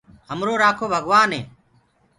همرو 0.29 0.51
رآکو 0.63 0.85
ڀگوآن 0.93 1.29
هي۔ 1.35 1.41